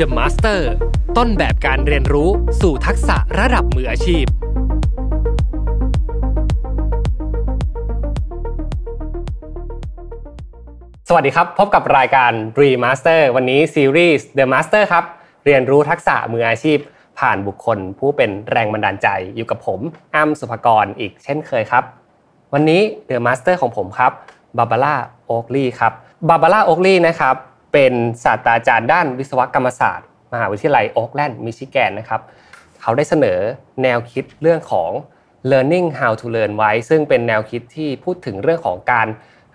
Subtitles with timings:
[0.00, 0.60] The Master
[1.16, 2.28] ต้นแบบการเรียนรู้
[2.60, 4.24] สู่ทักษะระดับมืออาชีพ
[11.08, 15.04] สวัสดีครับ พบกับรายการ Remaster วันนี้ซีรีส์ The Master ครับ
[15.44, 16.78] เรียนรู้ทักษะมืออาชีพ
[17.18, 19.80] ผ่านบุคคลผู้เป็นแรงบันดาลใจอยู่กับผม
[20.14, 21.84] อ้ำสุภกรอีกเช่นเคยครับ
[22.52, 24.12] วันนี้ The Master ของผมครับ
[24.58, 24.94] บาบาร่า
[25.26, 25.92] โอกลี่ครับ
[26.28, 27.36] บาบาร่าโอกลี่นะครับ
[27.72, 27.92] เป็น
[28.24, 32.20] ศาสตราจารย์ด้านวิศวกรรมศาสตร์ มหาวิทยาลัยโอ๊กแลนด์มิชิแกนนะครับ
[32.80, 33.38] เขาได้เสนอ
[33.82, 34.90] แนวคิดเรื่องของ
[35.50, 39.08] learning how to learn ไว้ ซึ่งเป็นแนวคิดที่พูดถึงเรื่องของการ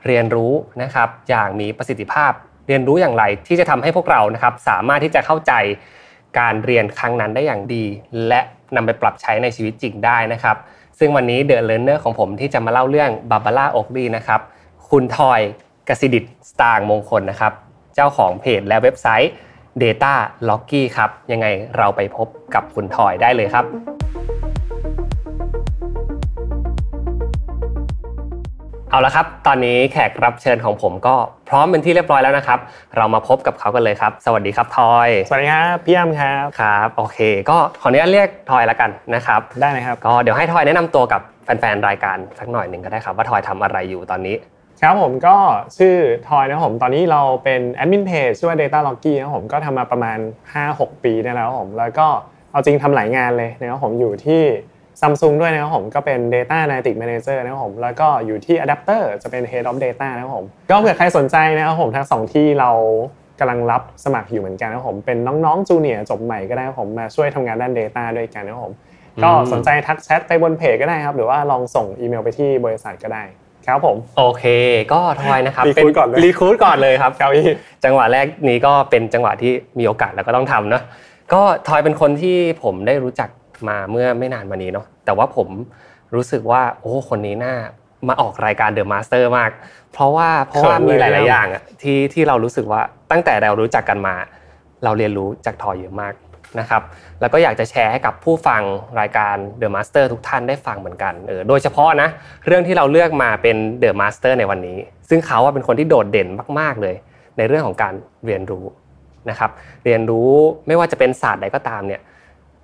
[0.06, 2.32] เรียนรู้นะครับอย่างมีประสิทธิภาพ
[2.68, 5.54] เรียนรู้อย่างไรที่จะทำให้พวกเรานะครับสามารถที่จะเข้าใจ
[6.40, 7.86] การเรียนครั้งนั้นได้อย่างดี
[8.28, 8.42] และ
[8.76, 10.58] นำไปปรับใช้ในชีวิตจริงได้นะครับ
[11.00, 14.42] ซึ่งวันนี้เดอะเลนเนอร์ของผมที่จะมาเล่าเรื่องบาบาร่าโอกลีนะครับ
[14.90, 15.42] คุณทอย
[15.90, 17.54] กสิดิตสตางมงคลนะครับ
[18.00, 19.32] เจ้าของเพจและเว็บไซต์
[19.84, 20.14] Data
[20.50, 23.66] l o c k y ครับ ยังไงเราไปพบกับคุณทอยได้เลยครับ
[28.90, 31.16] เอาละครับ ตอนนี้แขกรับเชิญของผมก็
[31.50, 32.60] พร้อมเป็นที่เรียบร้อยแล้วนะครับ
[32.98, 44.36] เรามาพบกับเขากันเลยครับ สวัสดีครับทอย สวัสดีครับพี่ยมครับครับโอเค ก็ขออนุญาตเรียกทอยละกันนะครับ ได้เลยครับ ก็เดี๋ยวให้ทอยแนะนำตัวกับแฟนๆรายการสักหน่อยหนึ่งก็ได้ครับว่าทอยทำอะไรอยู่ตอนนี้
[44.82, 45.36] ครับผมก็
[45.78, 45.96] ชื่อ
[46.28, 50.18] ทอยนะครับผมตอนนี้เราเป็นแอดมินเพจชื่อว่า Data l o g g y นะครับผมก็ทำมาประมาณ
[50.62, 52.08] 5-6 ปีได้แล้วครับผมแล้วก็
[52.52, 54.42] เอาจริงทำหลายงานเลยนะครับผมอยู่ที่
[55.02, 62.72] ซัมซุงด้วยนะครับผมก็เป็น Data Analytics Manager นะครับผมแล้วก็อยู่ที่ Adapter จะเป็น Head of Data นะครับผมก็เผื่อใครสนใจนะครับผมทั้งสองที่เรา
[63.40, 68.74] กำลังรับสมัครอยู่เหมือนกันนะครับผมเป็นน้องๆ junior จบใหม่ก็ได้ครับผมมาช่วยทำงานด้าน Data ด้วยกันนะครับผม
[69.24, 73.24] ก็สนใจทักแชทไปบนเพจก็ได้ครับหรือว่าลองส่งอีเมลไปที่บริษัทก็ได้
[73.68, 74.44] ครับผมโอเค
[74.94, 77.50] ก็ทอยนะครับ Recruit ก่อนเลยรีคูดก่อนเลยครับครับพี่
[77.84, 80.84] จังหวะแรกนี้ก็เป็นจังหวะที่มีโอกาสแล้วก็ต้องทำเนาะ
[81.34, 83.30] ก็ทอยเป็นคนที่ผมได้รู้จัก
[83.70, 85.48] มาเมื่อไม่นานมานี้เนาะแต่ว่าผม
[86.16, 87.56] รู้สึกว่าโอ้คนนี้น่า
[88.08, 89.52] มาออกรายการ The Master มาก
[89.94, 92.82] เพราะว่าเพราะว่าเขินเลยมีหลายนะๆอย่างอะที่ที่เรารู้สึกว่า
[93.12, 94.16] ตั้งแต่เรารู้จักกันมา
[94.84, 96.14] เราเรียนรู้จากทอยเยอะมาก
[96.60, 96.82] นะครับ
[97.22, 98.62] แล้วก็อยากจะแชร์ให้กับผู้ฟัง
[99.00, 102.10] รายการ The Master ทุกท่านได้ฟังเหมือนกันเออโดยเฉพาะนะ
[102.46, 104.78] เรื่องที่เราเลือกมาเป็น The Master ในวันนี้
[105.10, 106.28] ซึ่งเขาว่าเป็นคนที่โดดเด่น
[106.60, 106.96] มาก ๆเลย
[107.38, 107.94] ในเรื่องของการ
[108.26, 108.66] เรียนรู้
[109.30, 109.52] นะครับ
[109.86, 110.30] เรียนรู้
[110.68, 112.02] ไม่ว่าจะเป็นศาสตร์ใดก็ตามเนี่ย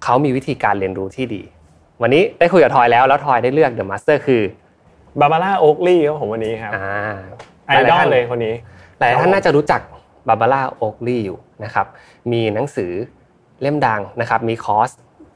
[0.03, 1.41] เขามีวิธีการเรียนรู้ที่ดี
[2.01, 4.41] วันนี้ได้คุยกับทอยแล้วแล้วทอยได้เลือก The Master คือ
[5.19, 6.85] Barbara Oakley ครับผมวันนี้ครับอ่า
[7.67, 8.55] ไอดอลเลยคนนี้
[8.99, 9.81] หลายท่านน่าจะรู้จัก
[10.27, 11.87] Barbara Oakley อยู่นะครับ
[12.31, 12.91] มีหนังสือ
[13.63, 14.89] เล่มดังนะครับมีคอร์ส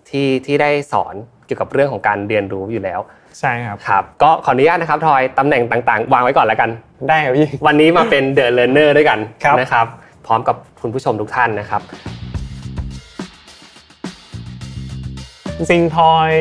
[0.10, 1.16] ที่ที่ได้สอน
[1.46, 3.00] เกี่ยวกับเรื่องของการเรียนรู้อยู่แล้ว
[3.40, 6.70] ใช่ครับครับ ก็ขออนุญาตนะครับทอยตำแหน่งต่างๆ วางไว้ก่อนแล้วกัน
[7.10, 9.86] ได้ครับพี่วันนี้มาเป็นเดอะเล r ร์เนอร์ด้วยกันครับนะครับ
[10.26, 11.82] พร้อมกับคุณผู้ชมทุกท่านนะครับ
[15.58, 16.32] จริงๆทอย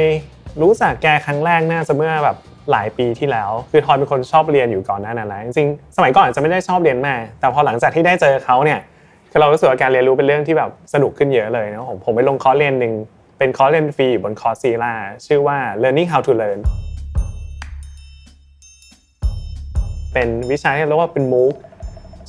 [0.62, 2.36] รู้จักแกครั้งแรกน่าจะเมื่อแบบ
[2.70, 8.78] หลายปีที่แล้ว คือทอยเป็นคนชอบเรียนอยู่ก่อนหน้านั้นแล้วจริงๆสมัยก่อนอาจจะไม่ได้ชอบเรียนมากแต่พอหลังจากที่ได้เจอเขาเนี่ย
[9.36, 12.92] คือเรารู้สึกว่าการเรียนรู้เป็นเรื่องที่แบบสนุกขึ้นเยอะเลยนะผมผมไปลงคอร์สเรียนหนึ่ง
[13.38, 14.92] เป็นคอร์สเรียนฟรีอยู่บน Coursera
[15.26, 16.60] ชื่อว่า learning how to learn
[20.12, 21.54] เป็นวิชาที่เรียกว่าเป็น MOOC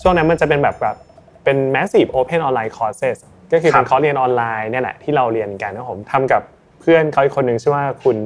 [0.02, 0.96] ช่วงนั้นมันจะเป็นแบบแบบ
[1.44, 3.18] เป็น massive open online courses
[3.52, 6.42] ก็คือครัเป็บนคอร์สเรียนออนไลน์เนี่ยแหละที่เราเรียนกันนะผมทำกับ
[6.82, 8.18] เพื่อนเขาอีกคนหนึ่งชื่อว่าคุณ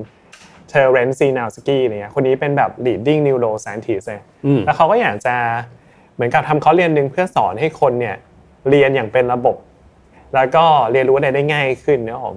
[0.69, 5.36] Terrence Sejnowski เนี่ยคนนี้เป็นแบบ leading neuroscientist เลยอืมแล้วเขาก็อยากจะ
[6.16, 8.18] เหมือนกับทำคอร์สเรียนหนึ่งเพื่อสอนให้คนเนี่ย
[8.69, 9.55] เรียนอย่างเป็นระบบ
[10.35, 12.35] แล้วก็เรียนรู้อะไรได้ง่ายขึ้นนะครับผม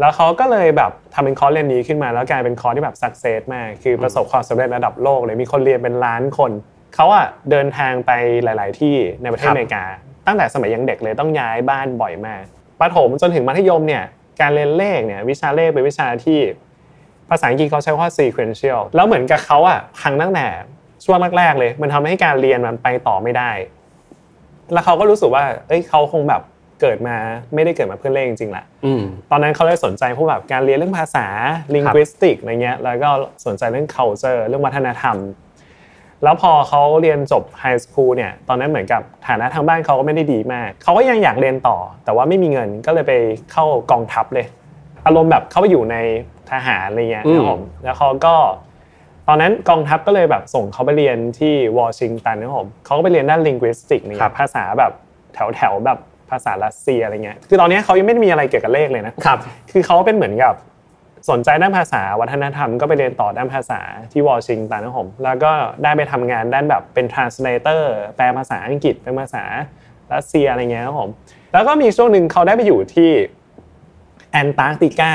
[0.00, 6.50] แล้วเขาก็เลยแบบทำเป็นคอร์สเรียนนี้ขึ้นมา แล้วกลายเป็นคอร์สที่แบบ success มากคือประสบความสำเร็จระดับโลกเลยมีคนเรียนเป็นล้านคน
[6.94, 8.10] เขาอะเดินทางไป
[8.44, 9.84] หลาย ๆ ที่ในประเทศครับอเมริกา
[10.26, 12.42] ตั้งแต่สมัยยังเด็กเลยต้องย้ายบ้านบ่อยมาก
[12.80, 14.04] ประถมจนถึงมัธยมเนี่ย
[14.40, 16.40] การเรียนเลขเนี่ยวิชาเลขเป็นวิชาที่
[17.30, 20.46] ภาษาอังกฤษเขาใช้คำว่า sequential แล้วเหมือนกับเขาอะพังตั้งแต่
[21.04, 23.50] ช่วงแรก ๆ เลย มันทำให้การเรียนมันไปต่อไม่ได้
[24.72, 26.42] แล้วเขาก็รู้สึกว่า เอ้ยเขาคงแบบ
[26.80, 27.16] เกิดมา
[27.54, 31.26] ไม่ได้เกิดมาเพื่อเล่นจริงๆแหละอืมตอนนั้นเขาเลยสนใจพวกแบบการเรียนเรื่องภาษา
[31.74, 33.10] linguistic อะไรเงี้ย แล้วก็
[33.46, 35.16] สนใจเรื่อง culture เรื่องวัฒนธรรม
[36.22, 43.12] แล้วพอเขาเรียนจบไฮสคูลเนี่ย ตอนนั้นเหมือนกับฐานะทางบ้านเขาก็ไม่ได้ดีมาก เขาก็ยังอยากเรียนต่อ แต่ว่าไม่มีเงิน ก็เลยไป
[43.52, 44.46] เข้ากองทัพเลย
[45.06, 45.96] อารมณ์แบบเข้าไปอยู่ใน
[46.50, 48.34] ทหารอะไรเงี้ยอืมนะครับผมแล้วเขาก็
[49.28, 54.92] ตอนนั้นกองทัพก็เลยแบบส่งเขาไปเรียนที่วอชิงตันนะครับผมเขาก็ไปเรียนด้าน linguistic เนี่ครัยบภาษาแบบ
[55.34, 55.98] แถวแถวๆแบบ
[56.30, 59.38] ภาษารัสเซียอะไรเงี้ย คือตอนนี้เขายังไม่ได้มีอะไรเกี่ยวกับเลขเลยนะครับ
[59.72, 60.54] คือเขาเป็นเหมือนกับ
[61.30, 63.80] สนใจด้านภาษาวัฒนธรรมก็ไปเรียนต่อด้านภาษา
[64.12, 67.82] ที่วอชิงตันนะครับผมแล้วก็ได้ไปทำงานด้านแบบเป็น translator
[68.16, 69.44] แปลภาษาอังกฤษเป็นภาษา
[70.14, 71.10] รัสเซียอะไรเงี้ยครับผม
[71.52, 73.10] แล้วก็มีช่วงหนึ่งเขาได้ไปอยู่ที่
[74.32, 75.12] แอนตาร์กติกา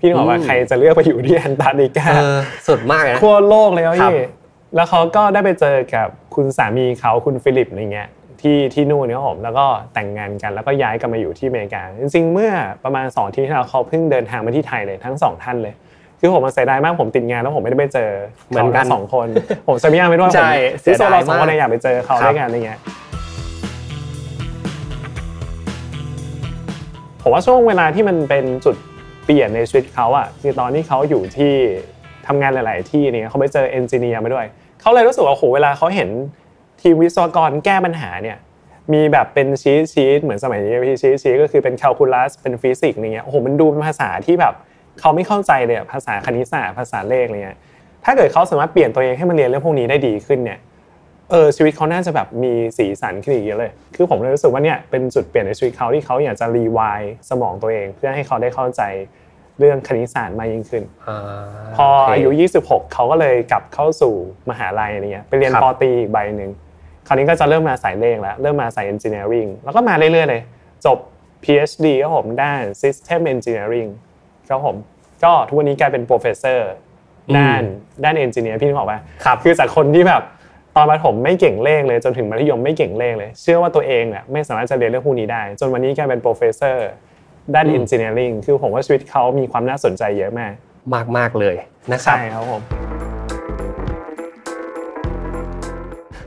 [0.00, 2.38] พี่นึกออกว่าอืมใครจะเลือกไปอยู่ที่แอนตาร์กติกาเออ
[2.68, 4.26] สุดมากเลยนะทั่วโลกเลยครับครับพี่
[4.74, 8.08] แล้วเขาก็ได้ไปเจอกับคุณสามีเขาคุณฟิลิปอะไรเงี้ย
[8.40, 12.52] ที่ที่นู่นเนี่ยครับผมแล้วก็แต่งงานกันแล้วก็ย้ายกันมาอยู่ที่อเมริกา จริงๆ เมื่อ
[12.84, 15.74] ประมาณ2อาที่ที่แล้วเขาเพิ่งเดินทางมาที่ไทยเลยทั้งสองท่านเลย
[16.20, 18.10] คือผมมาเสียดายมากผมติดงานแล้วผมไม่ได้ไปเจอ
[18.48, 19.26] เหมือนกันขาทั้งสองคน
[19.68, 22.80] ผมจะไม่ยากไปด้วยใช่ผมเสียดายเราสองคนมากเลยอยากไปเจอเขาครับด้วยกันอะไรเงี้ย
[27.22, 31.54] ผมว่าช่วงเวลาที่มันเป็นจุดเปลี่ยนในชีวิตเขาอะคือตอนที่เขาอยู่ที่
[32.26, 34.46] ทำงานหลาย ๆ ที่เนี่ยเขาไปเจอเอนจิเนียร์มาด้วย
[34.80, 36.08] เขาเลยรู้สึกว่าโหเวลาเขาเห็น
[36.80, 38.36] ทีมวิศวกรแก้ปัญหาเนี่ย
[38.92, 44.54] มีแบบเป็น cheat sheet เหมือนสมัยนี้พี่ cheat sheet ก็คือเป็นแคลคูลัสเป็นฟิสิกส์อะไรเงี้ยโอ้โหมันดูเป็นภาษาที่แบบ
[45.00, 47.58] เขาไม่เข้าใจเลยภาษาคณิตศาสตร์ภาษาเลขอะไรเงี้ย
[48.04, 50.58] ถ้าเกิดเขาสามารถเปลี่ยนตัวเองให้มันเรียนเรื่องพวกนี้ได้ดีขึ้นเนี่ย
[51.30, 58.82] เออชีวิตเขาน่าจะแบบมีสีสันขึ้นอีกเยอะเลย คือผมเลยรู้สึกว่าเนี่ยเป็นจุดเปลี่ยนในชีวิตเขาที่เขาอยากจะ rewire สมองตัวเอง เพื่อให้เขาได้เข้าใจ
[59.60, 60.84] เรื่องคณิตศาสตร์มากยิ่งขึ้น
[61.14, 61.18] โอเค
[61.76, 62.30] พออายุ
[62.62, 64.14] 26 เขาก็เลยกลับเข้าสู่
[64.50, 66.50] มหาลัยอะไรเงี้ยไปเรียนครับปอตรีอีกใบหนึ่ง
[67.06, 70.42] คราวนี้ก็จะเริ่มมาสายเลขแล้วเริ่มมาสาย engineering แล้วก็มาเรื่อยๆเลย
[70.86, 70.98] จบ
[71.44, 73.90] PhD ครับผมด้าน system engineering
[74.48, 74.76] ครับผม
[75.24, 76.60] ก็ทุกวันนี้กลายเป็น professor
[77.36, 77.62] ด้าน
[78.04, 80.22] ด้าน engineer พี่นึกออกปะครับคือจากคนที่แบบ
[80.76, 86.78] ตอนประถมไม่เก่งเลขเลยจนถึงมัธยมไม่เก่งเลขเลย เชื่อว่าตัวเองเนี่ยไม่สามารถจะเรียนเรื่องพวกนี้ได้ จนวันนี้กลายเป็น professor
[87.54, 90.52] ด้านอืม engineering คือผมว่าชีวิตเขามีความน่าสนใจเยอะมาก
[90.94, 91.56] มากมากๆเลย
[91.92, 92.62] นะครับใช่ครับผม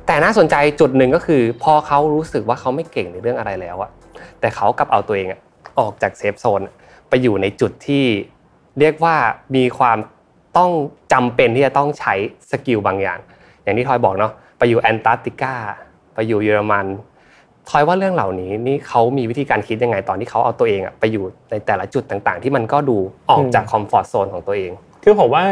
[0.05, 3.91] แต่น่าสนใจจุดหนึ่งก็คือ พอเขารู้สึกว่าเขาไม่เก่งในเรื่องอะไรแล้วอะ
[4.39, 5.39] แต่เขากลับเอาตัวเองอะ
[5.79, 6.73] ออกจาก safe zone อะ
[7.09, 8.05] ไปอยู่ในจุดที่
[8.79, 9.15] เรียกว่า
[9.55, 9.97] มีความ
[10.57, 10.71] ต้อง
[11.13, 12.13] จำเป็นที่จะต้องใช้
[12.51, 13.19] skill บางอย่าง
[13.63, 15.55] อย่างที่ทอยบอกเนาะไปอยู่แอนตาร์กติกา
[16.15, 16.85] ไปอยู่เยอรมัน
[17.69, 22.98] ทอยว่าเรื่องเหล่านี้นี่เขามีวิธีการคิดยังไงตอนที่เขาเอาตัวเองอะไปอยู่ในแต่ละจุดต่างๆ ที่มันก็ดู
[23.30, 24.71] ออกจาก comfort zone ของตัวเอง
[25.04, 25.45] คือผมว่า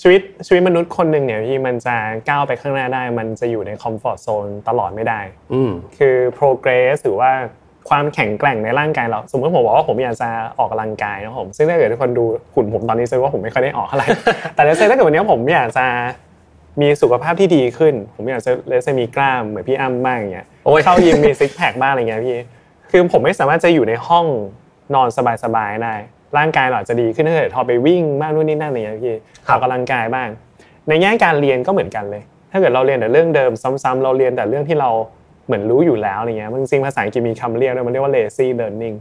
[0.00, 1.96] ชีวิตชีวิตมนุษย์คนหนึ่งเนี่ยพี่มันจะ
[2.28, 5.20] ก้าวไปข้างหน้าได้ มันจะอยู่ในคอมฟอร์ z โซนตลอดไม่ได้
[5.52, 7.30] อืมคือ progress หรือว่า
[7.88, 10.28] ความแข็งแกร่งในร่างกายเรา สมมติผมบอกว่าผมอยากจะ
[10.58, 12.24] ออกกำลังกายนะผมซึ่งถ้าเกิดทุกคนดู
[12.54, 14.06] หุ่นผมตอนนี้เซว่าผมไม่ค่อยได้ออกเท่าไหร่
[14.54, 15.86] แต่ let's say ถ้าเกิดวันนี้ผมอยากจะ
[16.80, 22.38] มีสุขภาพที่ดีขึ้น ผมอยากจะเลเซมีกล้ามเหมือนพี่อ้ำบ้างอย่างเงี้ยโอ้ยเข้ายิมมีซิกแพคบ้างอะไรเงี้ยพี่
[22.90, 24.26] คือผมไม่สามารถจะอยู่ในห้อง
[24.94, 25.08] นอน
[25.44, 25.94] สบายๆได้
[26.38, 29.14] ร่างกายเราอาจจะดีขึ้นถ้าเกิดทอไปวิ่งบ้างนู่นนี่นั่นอะไรเงี้ยพี่
[29.46, 30.28] ครัอบอกกำลังกายบ้าง
[30.88, 32.22] ในแง่การเรียนก็เหมือนกันเลย
[32.52, 34.90] ถ้าเกิดเราเรียนแต่เรื่องเดิมซ้ำๆเราเรียนแต่เรื่องที่เรา
[35.46, 38.96] เหมือนรู้อยู่แล้วอะไรเงี้ยจริงๆภาษาอังกฤษมีคำเรียกด้วยมันเรียกว่า lazy learning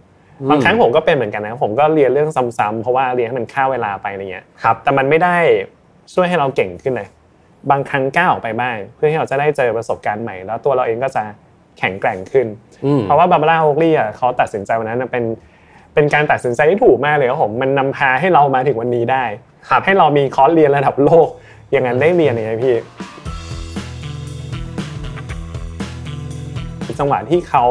[0.50, 5.36] บางครั้งผมก็เป็นเหมือนกันนะผมก็เรียนเรื่องซ้ำๆเพราะว่าเรียนให้มันฆ่าเวลาไปอะไรเงี้ยครับแต่มันไม่ได้
[6.14, 7.08] ช่วยให้เราเก่งขึ้นเลย
[7.70, 11.24] บางครั้งก้าวออกไปบ้างเพื่อให้เราจะได้เจอประสบการณ์ใหม่ แล้วตัวเราเองก็จะ
[11.80, 12.48] แข็งแกร่งขึ้น
[12.86, 15.24] อืมเพราะว่าบาบาร่าโอกลี่อะเขาตัดสินใจวันนั้นนะเป็น
[15.94, 19.24] เป็นการตัดสินใจที่ถูกมากเลยครับผมมันนำพาให้เรามาถึงวันนี้ได้
[19.70, 21.28] ครับให้เรามีคอร์สเรียนระดับโลก
[21.72, 22.76] อย่างนั้นได้เรียนอย่างไงพี่
[27.00, 27.66] จังหวะที่เขา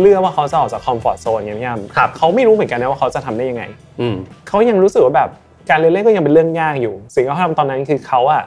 [0.00, 3.64] เลือกว่าเขาจะออกจากคอมฟอร์ทโซนอย่างพี่ยามครับเขาไม่รู้เหมือนกันนะว่าเขาจะทำได้ยังไง
[4.00, 4.16] อืม
[4.48, 5.30] เขายังรู้สึกว่าแบบ
[5.70, 8.42] การเรียนเลขก็ยังเป็นเรื่องยากอยู่ สิ่งที่เขาทำตอนนั้นคือเขาอะ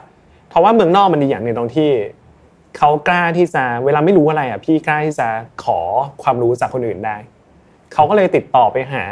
[0.54, 1.90] เพราะว่าเมืองนอกมันดีอย่างหนึ่งตรงที่
[2.78, 5.28] เขากล้าที่จะเวลาไม่รู้อะไรอะพี่กล้าที่จะ
[5.64, 5.78] ขอ
[6.22, 7.16] ความรู้จากคนอื่นได้
[7.92, 9.04] เขาก็เลยติดต่อไปหา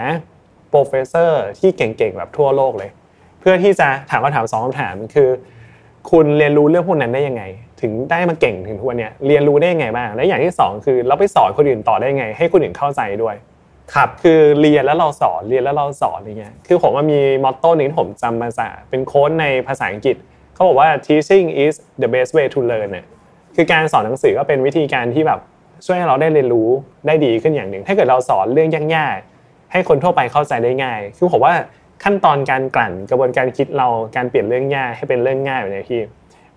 [0.70, 2.90] professor ที่เก่งๆแบบทั่วโลกเลย
[3.40, 5.28] เพื่อที่จะถามคำถามสองคำถามคือ
[6.10, 7.42] คุณเรียนรู้เรื่องพวกนั้นได้ยังไง
[7.80, 13.34] ถึงได้มาเก่งถึงทุกวันเนี้ยเรียนรู้ได้ยังไงบ้างและอย่างที่สองคือเราไปสอนคนอื่นต่อได้ยังไง ให้คนอื่นเข้าใจด้วย
[13.94, 20.16] ครับคือเรียนแล้วเราสอนเรียนแล้วเราสอนอะไรเงี้ยคือผมว่ามีมอตโต้หนึงที่ผมจำมาจากเป็นโค้ดในภาษาอังกฤษ
[20.54, 23.06] เขาบอกว่า teaching is the best way to learn เนี่ย
[23.56, 25.40] คือการสอนหนังสือก็เป็นวิธีการที่แบบ
[25.86, 26.68] ช่วยให้เราได้เรียนรู้
[27.06, 31.54] ได้ดีขึ้นอย่างหนึ่ง ถ้าเกิดเราสอนเรื่องยากๆให้คนทั่วไปเข้าใจได้ง่าย คือผมว่า
[32.04, 36.00] ขั้นตอนการกลั่นกระบวนการคิดเราการเปลี่ยนเรื่องยากให้เป็นเรื่องง่ายแบบเนี้ยพี่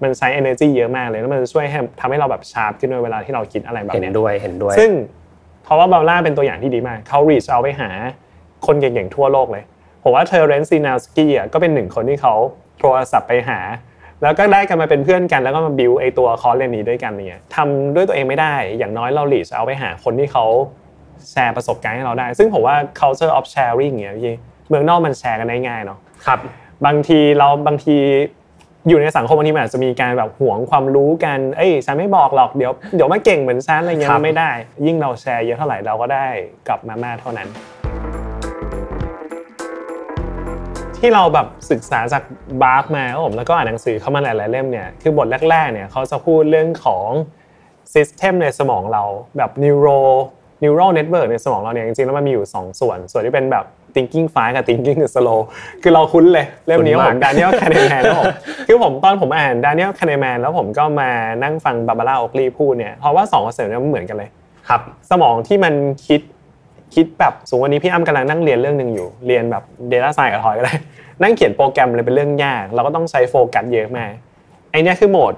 [0.03, 4.91] มันใช้ energy เยอะมากเลยแล้วมันจะช่วยให้ทำให้เราแบบชาร์ปขึ้นด้วยเวลาที่เราคิดอะไรแบบเห็นเนี้ยด้วยเห็นด้วย ซึ่ง
[5.63, 7.89] เพราะว่าบาบาร่าเป็นตัวอย่างที่ดีมากเขา reach เอาไปหา
[8.65, 9.63] คนเก่งๆทั่วโลกเลย
[10.03, 12.33] ผมว่า Terrence Sejnowski อะก็เป็นหนึ่งคนที่เขา
[12.79, 13.59] โทรศัพท์ไปหา
[14.23, 20.45] แล้วก็ได้กันมาเป็นเพื่อนกัน แล้วก็มาบิวไอตัวคอร์สเรียนนี้ด้วยกันเนี่ยทำด้วยตัวเองไม่ได้อย่างน้อยเรา reach เอาไปหาคนที่เขา
[21.31, 24.35] แชร์ประสบการณ์ให้เราได้ ซึ่งผมว่า culture of sharing เนี่ยพี่
[24.69, 26.39] เมืองนอกมันแชร์กันได้ง่ายเนาะครับ
[26.85, 27.97] บางทีเราบางที
[28.87, 34.51] อยู่ในสังคมบางทีมันอาจจะมีการแบบหวงความรู้กัน เอ้ยฉันไม่บอกหรอกเดี๋ยวเดี๋ยวมาเก่งเหมือนฉันอะไรเงี้ยครับมันไม่ได้
[34.85, 36.27] ยิ่งเราแชร์เยอะเท่าไหร่เราก็ได้
[36.67, 37.47] กลับมามากเท่านั้น
[40.99, 42.23] ที่เราแบบศึกษาจาก
[42.63, 47.07] บาบาร่ามาครับผมแล้วก็อ่านหนังสือเข้ามาหลายๆเล่มเนี่ยคือบทแรกๆเนี่ยเขาจะพูดเรื่องของ
[47.93, 49.03] system ในสมองเรา
[49.37, 49.99] แบบ neuro
[50.63, 55.39] neural network ในสมองเราเนี่ยจริงๆแล้วมันมีอยู่ 2 ส่วน ส่วนที่เป็นแบบ thinking fast กับ thinking slow
[55.83, 58.25] คือเราคุ้นเลย เรื่องนี้ของผม Daniel Kahneman แล้วผม
[58.67, 61.09] คือผมตอนผมอ่าน Daniel Kahneman แล้วผมก็มา
[61.43, 64.29] นั่งฟังบาบาร่าโอคลีพูดเนี่ยเพราะว่า2คอนเซ็ปต์นี้มันเหมือนกันเลย
[64.69, 65.73] ครับ สมองที่มัน
[66.07, 66.21] คิด
[66.95, 70.75] คิดแบบสมมติวันนี้พี่อ้ำกำลังนั่งเรียนเรื่องหนึ่งอยู่ เรียนแบบ Data Science กับทอยก็ได้
[71.21, 74.11] นั่งเขียนโปรแกรมเลยเป็นเรื่องยาก เราก็ต้องใช้โฟกัสเยอะมาก
[74.71, 75.33] ไอเนี้ยคือโหมด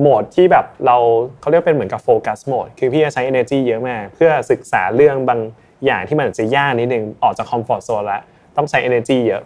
[0.00, 0.96] โหมดที่แบบเรา
[1.40, 5.40] เขาเรียกเป็นเหมือนกับ focus mode คือพี่จะใช้ energy เยอะมาก เพื่อศึกษาเรื่องบาง
[5.84, 8.20] อย่างที่มันอาจจะยากนิดนึงออกจาก comfort zone แล้ว
[8.56, 9.42] ต้องใช้ energy เยอะ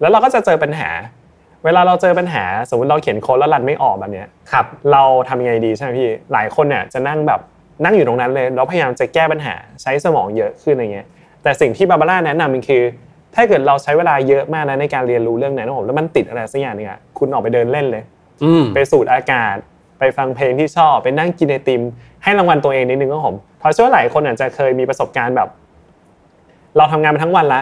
[0.00, 0.90] แล้วเราก็จะเจอปัญหา
[1.64, 7.40] เวลาเราเจอปัญหา สมมติเราเขียนโค้ดแล้วรันไม่ออกแบบเนี้ยครับเราทำยังไงดีใช่ไหมพี่หลายคนเนี่ยจะนั่งแบบ
[7.84, 11.06] นั่งอยู่ตรงนั้นเลยแล้วพยายามจะแก้ปัญหาใช้สมองเยอะขึ้นอะไรเงี้ย
[11.42, 12.82] แต่สิ่งที่บาบาร่าแนะนำมันคือ
[13.34, 18.02] ถ้าเกิดเราใช้เวลาเยอะมากนะในการเรียนรู้เรื่องนั้นนะผมแล้วมันติดอะไรสักอย่างหนึงอะคุณออกไปเดินเล่นเลย
[18.44, 19.56] อืมไปสูดอากาศ
[19.98, 21.82] ไปฟังเพลงที่ชอบไปนั่งกินไอติม
[22.22, 25.48] ให้รางวัลตัวเองนิดนึงก็ผมเพราะเชื่อว่าหลายคนอาจจะเคยมีประสบการณ์แบบ
[26.76, 27.60] เราทำงานมาทั้งวันละ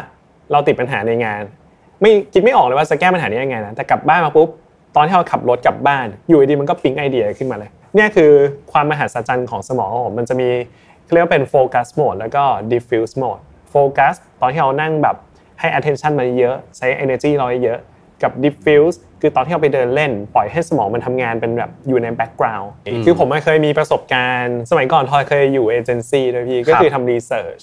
[0.52, 1.42] เราติดปัญหาในงาน
[2.00, 4.48] ไม่คิดไม่ออกเลยว่าจะแก้ปัญหานี้ยังไงนะแต่กลับบ้านมาปุ๊บ
[4.96, 8.32] ตอนที่เราขับรถกลับบ้านอยู่ดีๆมันก็ปิ๊งไอเดียขึ้นมาเลย เนี่ยคือ
[8.72, 10.48] ความมหัศจรรย์ของสมองของผมมันจะมี
[11.12, 12.42] เรียกว่าเป็นโฟกัสโหมดแล้วก็
[12.72, 15.16] diffuse mode โฟกัสตอนที่เรานั่งแบบ
[15.60, 17.78] ให้ attention มาเยอะใช้ energy เราเยอะ
[18.22, 22.68] กับ diffuse คือตอนที่เราไปเดินเล่น ปล่อยให้สมองมันทำงานเป็นแบบอยู่ใน background
[23.04, 27.62] คือผมเคยมีประสบการณ์ สมัยก่อนทอยเคยอยู่เอเจนซี่ด้วยพี่ก็คือทำ research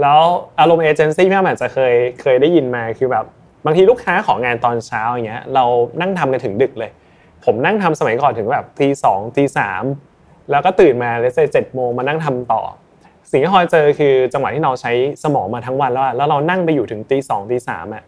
[0.00, 0.20] แล้ว
[0.60, 3.24] อารมณ์เอเจนซี่พี่อาจจะเคยเคยได้ยินมาคือแบบ
[3.64, 5.64] บางทีลูกค้าของงานตอนเช้าอย่างเงี้ยเรา
[6.00, 6.90] นั่งทำกันถึงดึกเลย
[7.44, 9.82] ผมนั่งทำสมัยก่อนถึงแบบตีสองตีสาม
[10.50, 12.62] แล้วก็ตื่นมาเลเซเจ็ดโมงมานั่งทำต่อ
[13.30, 18.02] สิ่งที่คอยเจอคือจังหวะที่เราใช้สมองมาทั้งวันแล้วอะแล้วเรานั่งไปอยู่ถึงตีสองตีสามอะ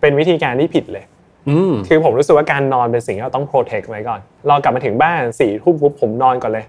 [0.00, 1.04] เป็นวิธีการที่ผิดเลย
[1.48, 6.64] อืมคือผมรู้สึกว่าการนอนเป็นสิ่งที่เราต้องโปรเทคไว้ก่อน เรากลับมาถึงบ้านสี่ทุ่มปุ๊บผมนอนก่อนเลย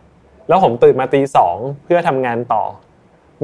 [0.47, 2.63] แล้วผมตื่นมาตีสองเพื่อทำงานต่อ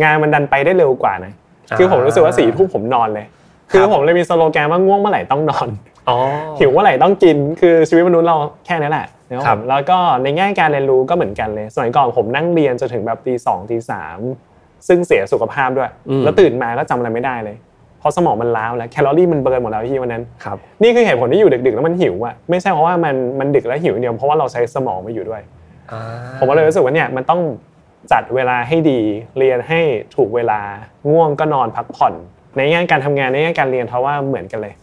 [0.03, 1.34] งานมันดันไปได้เร็วกว่านะ
[1.77, 3.25] คือผมรู้สึกว่าสี่ทุ่มผมนอนเลย
[3.72, 5.92] คือผมเลยมีสโลแกนว่าง่วงเมื่อไหร่ต้องนอนอ๋อ
[6.60, 14.17] หิวเมื่อไหร่ต้องกินคือชีวิตมนุษย์เราแค่นั้นแหละนะคครัรับบแล้วก็ในแง่การเรียนรู้ก็เหมือนกันเลยสมัยก่อนผมนั่งเรียนจนถึงแบบตีสองตีสาม
[14.88, 15.89] ซึ่งเสียสุขภาพด้วย
[16.24, 17.57] แล้วตื่นมาก็จำอะไรไม่ได้เลย
[18.00, 25.41] เพราะสมองมันล้าวแล้วแคลอรี่มันเบิร์นหมดแล้วที่วันนั้นครับนี่คือเหตุผลที่อยู่ดึกๆแล้วมันหิวอะไม่ใช่เพราะว่ามันมันดึกแล้วหิวอย่างเดียวเพราะว่าเราใช้สมองมาอยู่ด้วย
[25.91, 26.01] อ่า
[26.39, 27.41] ผมก็เลยรู้สึกว่าเนี่ยมันต้อง
[28.12, 29.00] จัดเวลาให้ดี
[29.38, 29.81] เรียนให้
[30.15, 30.60] ถูกเวลา
[31.12, 32.13] ง่วงก็นอนพักผ่อน
[32.57, 34.74] ในแง่การทำงานในแง่การเรียนเพราะว่าเหมือนกันเลย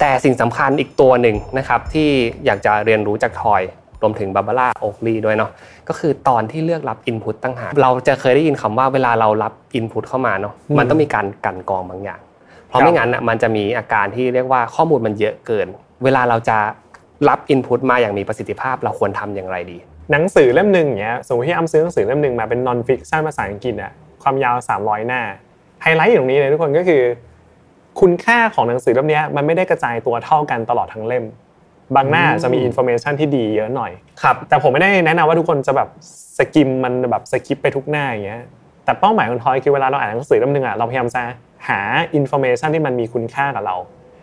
[0.00, 2.08] แต่สิ่งสำคัญอีกตัวหนึ่งนะครับที่
[2.46, 3.62] อยากจะเรียนรู้จากทอย
[4.02, 5.50] รวมถึงบาบาร่าโอกลีด้วยเนาะ
[5.88, 12.20] ก็คือตอนที่เลือกรับอินพุตตั้งหากเราจะเคยได้ยินคำว่าเวลาเรารับอินพุตเข้ามาเนาะอืมมันต้องมีการกลันกรองบางอย่าง
[12.68, 15.66] เพราะครับไม่งั้นอะมันจะมีอาการที่เรียกว่าข้อมูลมันเยอะเกิน
[16.04, 16.58] เวลาเราจะ
[17.28, 19.78] รับ input มาอย่างมีประสิทธิภาพเราควรทำอย่างไรดี
[20.10, 25.20] หนังสือเล่มหนึ่งอย่างเงี้ยสมมติพี่อ้ำซื้อหนังสือเล่มหนึ่งมาเป็น non-fiction ภาษาอังกฤษอะความยาว 300 หน้า
[25.82, 27.02] ไฮไลท์อยู่ตรงนี้เลยทุกคนก็คือ
[28.00, 31.24] คุณค่าของหนังสือเล่มเนี้ยมันไม่ได้กระจายตัวเท่ากันตลอดทั้งเล่ม
[31.96, 35.88] บางหน้าอืมจะมี information ที่ดีเยอะหน่อยครับแต่ผมไม่ได้แนะนำว่าทุกคนจะแบบ
[36.38, 38.42] skim มันแบบ skip ไปทุกหน้าอย่างเงี้ย
[38.84, 41.22] แต่เป้าหมายของทอยคือเวลาเราอ่านหนังสือเล่มหนึ่งอะเราพยายามจะ
[41.68, 41.80] หา
[42.14, 43.76] information ที่มันมีคุณค่ากับเรา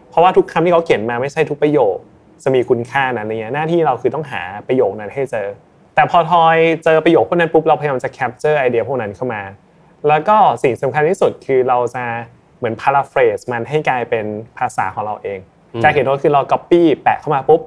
[0.10, 1.96] เพราะว่าทุกคำที่เขาเขียนมาไม่ใช่ทุกประโยค
[2.44, 5.48] จะมีคุณค่านะอะไรเงี้ยหน้าที่เราคือต้องหาประโยคนั้นให้เจอ
[5.96, 9.42] แต่พอทอยเจอประโยคพวกนั้นปุ๊บเราพยายามจะ capture ไอเดียพวกนั้นเข้ามา
[10.08, 12.04] แล้วก็สิ่งสำคัญที่สุดคือเราจะ
[12.35, 12.35] เห
[12.66, 14.26] มือน paraphrase มันให้กลายเป็น
[14.58, 15.40] ภาษาของเราเอง
[15.74, 17.62] อืมการเขียนโน้ตคือเรา copy แปะเข้ามาปุ๊บ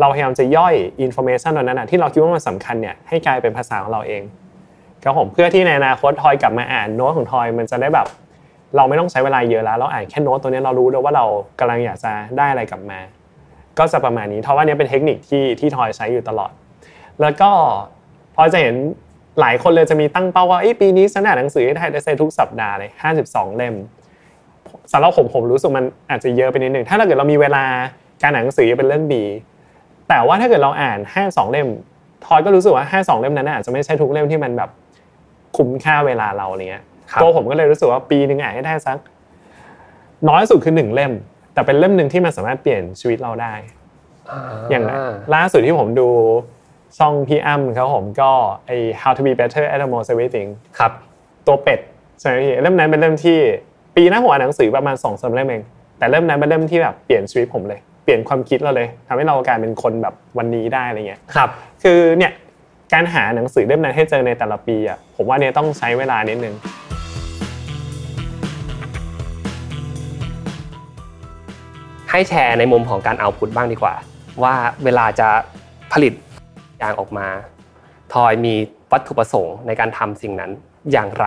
[0.00, 4.22] เราพยายามจะย่อย information ตรงนั้นนะที่เราคิดว่ามันสำคัญเนี่ยให้กลายเป็นภาษาของเราเอง
[5.02, 8.06] ครับผมเพื่อที่ในอนาคตทอยกลับมาอ่านโน้ตของทอยมันจะได้แบบ
[8.76, 11.24] เราไม่ต้องใช้เวลาเยอะแล้วเราอ่านแค่โน้ตตัวนี้เรารู้เลยว่าเรา
[11.58, 13.00] กำลังอยากจะได้อะไรกลับมา
[13.78, 16.52] ก็จะประมาณนี้ทอยว่าเนี้เป็นเทคนิคที่ที่ทอยใช้อยู่ตลอด
[17.20, 17.50] แล้วก็
[18.34, 18.74] พอจะเห็น
[19.40, 22.90] หลายคนเลยจะมีตั้งเป้าว่าเอ้ยปีนี้ฉันอ่านหนังสือให้ได้ทุกสัปดาห์เลย
[23.24, 23.74] 52 เล่ม
[24.92, 27.64] สำหรับผมผมรู้สึกมันอาจจะเยอะไปนิดนึงถ้าเราเกิดเรามีเวลา
[28.22, 29.24] การอ่านหนังสือเป็นเรื่องดี
[30.08, 31.68] แต่ว่าถ้าเกิดเราอ่าน52เล่ม
[32.24, 34.70] ทอยก็รู้สึกว่า52เล่มนั้นอาจจะไม่ใช่ทุกเล่มที่มันแบบ
[35.56, 38.98] คุ้มค่าเวลาเราอะไรเงี้ยครับตัวผมก็เลยรู้สึกว่าปีหนึ่งอ่านให้ได้สัก
[40.28, 41.12] น้อยสุดคือหนึ่งเล่ม
[41.54, 43.54] แต่เป็นเล่มหนึ่งที่มันสามารถเปลี่ยนชีวิตเราได้
[44.70, 44.84] อย่าง
[45.34, 46.08] ล่าสุดที่ผมดู
[46.98, 48.30] ช่องพี่อ้ำเขาผมก็
[48.66, 50.92] ไอ How to be better at almost everything ครับ
[51.46, 51.80] ตัวเป็ด
[52.20, 53.38] ใช่ไหมพี่เล่มนั้นเป็นเล่มที่
[53.96, 55.62] ปีหน้าผมอ่านหนังสือประมาณสองสามเล่มเอง
[55.98, 61.48] แต่เล่มนั้นเป็นเล่มที่แบบเปลี่ยนชีวิตผมเลยเปลี่ยนความคิดเราเลยทำให้เรากลายเป็นคนแบบวันนี้ได้อะไรเงี้ยครับ
[61.82, 62.32] คือเนี่ย
[62.92, 66.54] การหาหนังสือเล่มนั้นให้เจอในแต่ละปีอะผมว่าเนี่ยต้องใช้เวลานิดนึง
[72.10, 73.94] ให้แชร์ในมุมของการเอาพุทบ้างดีกว่า
[74.42, 75.28] ว่าเวลาจะ
[75.92, 76.12] ผลิต
[76.78, 77.26] อย่างออกมา
[78.14, 78.54] ทอยมี
[78.92, 80.50] วัตถุประสงค์ในการทำสิ่งนั้น
[80.92, 81.26] อย่างไร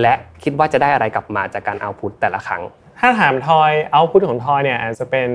[0.00, 2.62] และคิดว่าจะได้อะไรกลับมาจากการเอาพุทแต่ละครั้ง
[3.00, 5.28] ถ้าถามทอยเอาพุทของทอยเนี่ยอาจจะเป็น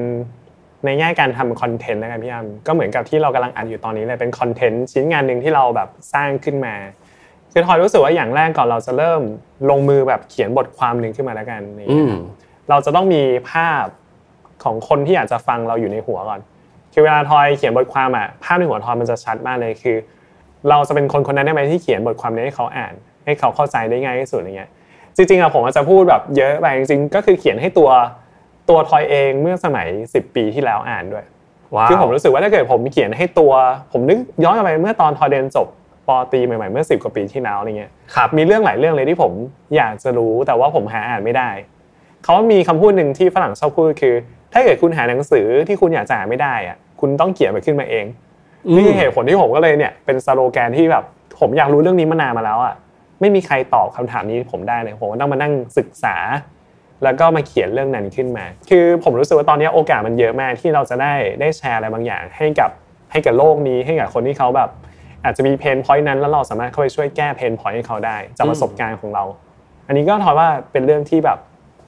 [0.86, 6.76] ในแง่การทำคอนเทนต์นะครับพี่อัมก็เหมือนกับที่เรากำลังอัดอยู่ตอนนี้เลยเป็นคอนเทนต์ชิ้นงานหนึ่งที่เราแบบสร้างขึ้นมา
[7.52, 9.22] คือทอยรู้สึกว่าอย่างแรกก่อนเราจะเริ่ม
[9.70, 11.88] ลงมือแบบเขียนบทความหนึ่งขึ้นมาแล้วกันนี่
[12.70, 13.86] เราจะต้องมีภาพ
[14.64, 16.40] ของคนที่อยากจะฟังเราอยู่ในหัวก่อน
[16.94, 19.98] คือเวลาทอยเขียนบทความอะภาพในหัวทอยมันจะชัดมากเลยคือ
[20.70, 22.94] เราจะเป็นคนคนนั้นได้ไหมที่เขียนบทความนี้ให้เขาอ่าน
[23.28, 24.70] ให้เขาเข้าใจได้ง่ายที่สุดอย่างเงี้ย
[25.16, 27.90] จริงๆอะผมจะพูดแบบเยอะไปจริงๆก็คือเขียนให้ตัว
[28.70, 31.26] ตัวทอยเองเมื่อสมัย 10 ปีที่แล้วอ่านด้วย
[31.90, 33.52] คือผมรู้สึกว่าถ้าเกิดผมเขียนให้ตัว
[33.92, 35.68] ผมนึกย้อนกลับไปเมื่อตอนทอยเรียนจบ
[36.08, 37.92] ปอตีใหม่ๆเมื่อ10กว่าปีที่แล้วอะไรเงี้ย
[38.38, 39.32] มีเรื่องหลายเรื่องเลยที่ผม
[39.76, 41.50] อยากจะรู้แต่ว่าผมหาอ่านไม่ได้
[42.24, 44.16] เขามีคำพูดหนึ่งที่ฝรั่งชอบพูดคือ
[44.54, 48.06] ถ้าเกิดคุณหาหนังสือที่คุณอยากจะอ่านไม่ได้อะคุณต้องเขียนมันขึ้นมาเอง
[48.78, 51.04] นี่เหตุผลที่ผมก็เลยเนี่ยเป็นสโลแกนที่แบบ
[51.40, 52.74] ผมอยากรู้เรื่องนี้มานานมาแล้วอะ
[53.22, 56.16] ไม่มีใครตอบคำถามนี้ผมได้เลยผมต้องมานั่งศึกษา
[57.04, 62.70] แล้วก็มาเขียนเรื่องนั้นขึ้นมา คือผมรู้สึกว่าตอนนี้โอกาสมันเยอะมากที่เราจะได้ได้แชร์อะไรบางอย่าง ให้กับ
[63.12, 64.70] ให้กับโลกนี้ให้กับคนที่เขาแบบ
[65.24, 69.24] อาจจะมี pain point นั้นแล้วเราสามารถเข้าไปช่วยแก้ pain point ให้เขาได้จากประสบการณ์ของเรา
[69.88, 71.38] อันนี้ก็ทอยว่าเป็นเรื่องที่แบบ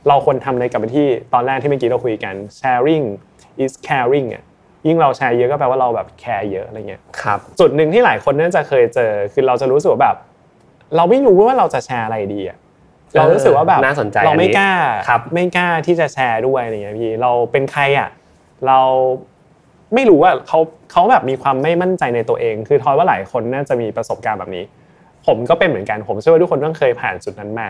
[0.08, 3.06] เราควรทำในกับที่ตอนแรกที่เมื่อกี้เราคุยกัน sharing
[3.64, 4.44] is caring อะ
[4.88, 10.16] ยิ่งเราแชร์เยอะก็แปลว่าเราแบบแคร์เยอะอะไรเงี้ยครับจุดหนึ่งที่หลายคนน่าจะเคยเจอคือเราจะรู้สึกแบบ
[10.96, 12.58] เราไม่รู้ว่าเราจะแชร์อะไรดีอะ
[13.18, 14.72] เรารู้สึกว่าแบบน่าสนใจเราไม่กล้า
[15.08, 18.10] ครับไม่กล้าที่จะแชร์ด้วยอะไรเงี้ยพี่เราเป็นใครอะ
[18.68, 18.80] เรา
[19.94, 20.60] ไม่รู้ว่าเขา
[20.92, 24.64] เขาแบบมีความไม่มั่นใจในตัวเอง คือทอยว่าหลายคนน่าจะมีประสบการณ์แบบนี้
[25.26, 27.68] ผมก็เป็นเหมือนกันผมเชื่อว่าทุกคนต้องเคยผ่านจุดนั้นมา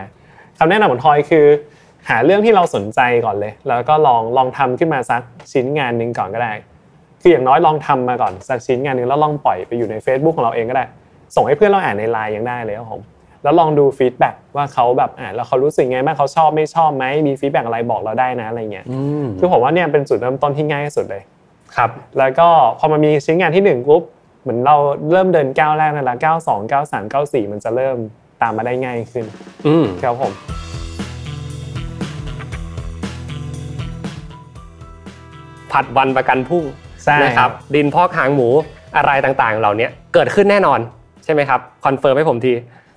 [0.58, 1.46] คำแนะนำของทอยคือ
[2.08, 5.22] หาเรื่องที่เราสนใจก่อนเลย แล้วก็ลองลองทำขึ้นมาสัก
[5.52, 6.52] ชิ้นงานหนึ่งก่อนก็ได้
[7.22, 10.84] คืออย่างน้อยลองทำมาก่อนสักชิ้นงานหนึ่งแล้วลองปล่อยไปอยู่ใน Facebook ของเราเองก็ได้
[11.34, 13.02] ส่งให้เพื่อนเราอ่านในไลน์ยังได้เลยครับผม
[13.42, 18.84] แล้วลองดู feedback ว่าเขาแบบอ่านแล้วเขารู้สึกไงบ้างเขาชอบไม่ชอบไหมมี feedback อะไรบอกเราได้นะอะไรเงี้ย
[19.38, 21.22] คือผมว่าเนี่ยเป็นจุดเริ่มต้นที่ง่ายที่สุดเลย
[21.76, 24.02] ครับ แล้วก็พอมามีชิ้นงานที่หนึ่งปุ๊บ
[24.42, 24.76] เหมือนเรา
[25.12, 27.96] เริ่มเดินก้าวแรกนั่นแหละก้าวสองก้าวสามก้าวสี่มันจะเริ่ม
[28.42, 29.24] ตามมาได้ง่ายขึ้น
[29.66, 30.32] อืครับผม
[35.72, 36.64] ผัดวันประกันพรุ่ง
[37.22, 38.48] นะครับดินพอกหางหมู
[38.96, 42.54] อะไรต่างๆ เหล่านี้เกิดขึ้นแน่นอนใช่ไหมครับ confirm ให้ผมที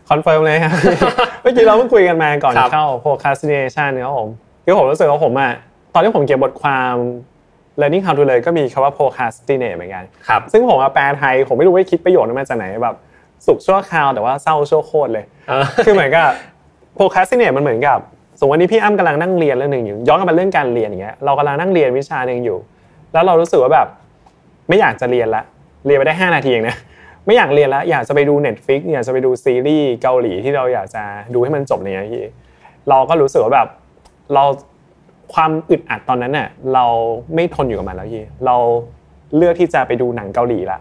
[0.10, 0.74] confirm เลยครับ
[1.42, 4.30] เมื่อกี้เราเพิ่งคุยกันมาก่อนเข้า procrastination ครับผม
[4.66, 5.52] คือผมรู้สึกว่าผมอะ
[5.94, 6.96] ตอนที่ผมเขียนบทความ
[7.80, 12.96] learning how to เลยก็มีคำว่า procrastinate เหมือนกันครับซึ่งผมแปลไทยผมไม่รู้ว่าคิดประโยชน์มาจากไหนแบบ
[13.46, 15.26] สุขชั่วคราวแต่ว่าเศร้าชั่วโคตรเลย
[15.86, 16.28] คือเหมือนกับ
[16.98, 18.00] procrastinate มันเหมือนกับ
[18.40, 22.58] สมมติวันนี้พี่อ้ำกำลังนั่งเรียนเรื่องหนึ่งอยู่ย้อนกลับมาเรื่องการเรียนอย่างเงี้ยเรากำลังนั่งเรียนวิชาหนึ่งอยู่
[23.14, 23.88] แล้วเรารู้สึกว่าแบบ
[24.70, 25.44] ไม่อยากจะเรียนละ
[25.86, 26.76] เรียนไปได้ 5 นาทีเองนะ
[27.26, 32.26] ไม่อยากเรียนแล้วอยากจะไปดู Netflix อยากจะไปดูซีรีส์เกาหลีที่เราอยากจะดูให้มันจบเนี่ยพี่
[32.90, 33.68] เราก็รู้สึกว่าแบบ
[34.34, 34.44] เรา
[35.34, 36.86] ความอึดอัดตอนนั้นน่ะเรา
[37.36, 38.56] ไม่ทนอยู่กับมันแล้วพี่เรา
[39.38, 40.80] เลือกที่จะไปดูหนังเกาหลีละ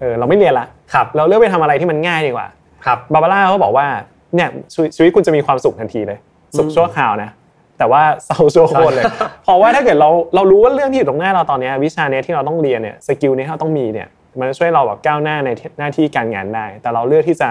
[0.00, 2.46] เออเราไม่เรียนละครับเราเลือกไปทำอะไรที่มันง่ายดีกว่า
[2.84, 3.86] ครับบาบาร่าเขาบอกว่า
[4.34, 4.48] เนี่ย
[4.96, 6.18] ชีวิตคุณจะมีความสุขทันทีเลย
[6.56, 7.30] สุขชั่วคราวนะ
[7.78, 9.04] แต่ว่าเศร้าชั่วโคตรเลย
[9.44, 17.48] เพราะว่าถ้าเกิดเราเรารู้ว่าเรื่องที่อยู่ตรงหน้าเราตอนนี้วิชาเนี้ยที่เราต้องเรียนเนี่ย skill นี้เราต้องมีเนี่ย มันจะช่วยเราแบบก้าวหน้าในหน้าที่การงานได้ แต่เราเลือกที่จะ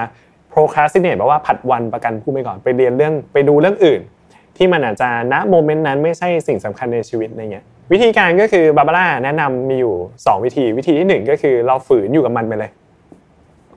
[0.54, 4.02] procrastinate แปลว่าผัดวันประกันพรุ่งไปก่อนไปเรียนเรื่องไปดูเรื่องอื่น
[4.58, 12.72] ที่มันอาจจะณ moment นั้นไม่ใช่สิ่งสำคัญในชีวิตอะไรเงี้ยวิธีการก็คือบาบาร่าแนะนำมีอยู่ 2 วิธี วิธีที่ 1 ก็คือเราฝืนอยู่กับมันไปเลย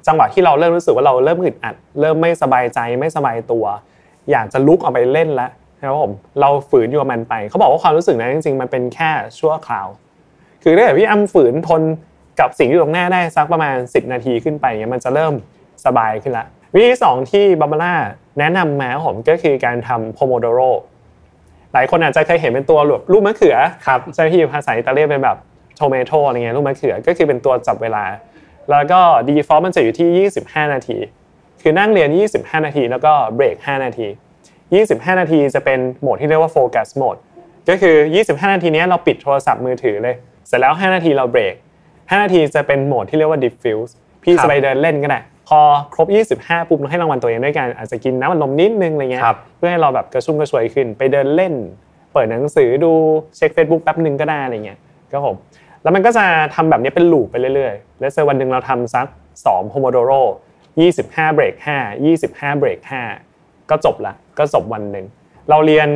[0.07, 3.65] จังหวะที่เราเริ่มรู้สึกว่าเราเริ่มอึดอัด เริ่มไม่สบายใจไม่สบายตัว
[4.31, 9.89] อยากจะลุกออกไปเล่นแล้วนะครับผมเราฝืนอยู่กับมันไป เขาบอกว่าความรู้สึกนั้นจริงๆมันเป็นแค่ชั่วคราว
[10.63, 11.83] คือถ้าเกิดพี่อ้ำฝืนทน
[12.41, 15.33] กับสิ่งที่ตรงหน้าได้สักประมาณ 10 นาทีขึ้นไปเงี้ยมันจะเริ่ม
[15.87, 17.95] สบายขึ้นละวิธีสองที่บัมบาร่า
[18.39, 20.61] แนะนำมาผมก็คือการทำโพโมโดโร
[21.73, 22.79] หลายคนอาจจะเคยเห็นเป็นตัว
[23.13, 25.37] รูปมะเขือครับใช่ที่ภาษาอิตาเลียนเป็นแบบ
[25.77, 28.05] tomato อะไรเงี้ยรูปมะเขือก็คือเป็นตัวจับเวลา
[28.71, 30.97] แล้วก็ default มันจะอยู่ที่ 25 นาที
[31.63, 34.07] คือนั่งเรียน 25 นาที แล้วก็เบรก 5 นาที
[34.63, 37.17] 25 นาทีจะเป็นโหมดที่เรียกว่า focus mode
[37.69, 40.17] ก็คือ 25 นาทีนี้เราปิดโทรศัพท์มือถือเลย
[40.47, 41.55] เสร็จแล้ว 5 นาทีเราเบรก
[42.09, 45.61] 5 นาทีจะเป็นโหมดที่เรียกว่า diffuse พี่จะไปเดินเล่นก็ได้พอ
[45.95, 46.01] คร
[46.37, 49.25] บ 25 ปุ๊บเราให้รางวัลตัวเองด้วยการอาจจะกินน้ำมันลมนิดนึงอะไรเงี้ย
[49.57, 51.55] เพื่อให้เราแบบกระชุ่มกระชวยขึ้น ไปเดินเล่น
[52.13, 52.93] เปิดหนังสือดู
[53.37, 54.79] เช็ค Facebook แป๊บนึงก็ได้อะไรเงี้ย
[55.13, 55.37] ก็ผม
[55.83, 59.07] แล้วมันก็จะทำแบบนี้เป็นลูปไปเรื่อยๆ แล้วเซวันหนึ่งเราทำสัก
[59.45, 60.23] 2 Pomodoro
[60.79, 62.79] 25เบรก5 25เบรก
[63.25, 65.07] 5ก็จบละก็จบวันหนึ่ง
[65.51, 65.89] เราเรียน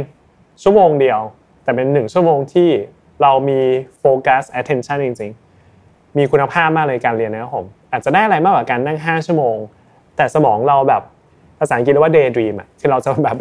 [0.63, 1.21] ชั่วโมงเดียว
[1.65, 2.71] แต่เป็นหนึ่งชั่วโมงที่
[3.23, 3.61] เรามี
[3.99, 5.48] โฟกัส attention จริงๆ
[6.17, 9.57] มีคุณภาพมากเลยการเรียนนะครับผมอาจจะได้อะไรมากกว่าการนั่ง 5 ชั่วโมง
[10.17, 11.03] แต่สมองเราแบบ
[11.61, 13.37] ภาษาอังกฤษเรียกว่า daydream อะคือเราจะแบบ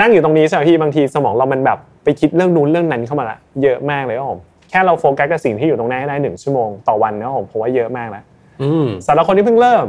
[0.00, 8.24] นั่งอยู่ตรงนี้ใช่ไหมพี่บางทีสมองเรามันแบบไปคิดเรื่องนู้นเรื่องนั้นเข้ามาละเยอะมากเลยครับผมแค่เราโฟกัสกับสิ่งที่อยู่ตรงหน้าให้ได้หนึ่งชั่วโมงต่อวันนะครับผมผมว่าเยอะมากแล้ว
[8.62, 9.86] อืมสำหรับคนที่เพิ่งเริ่ม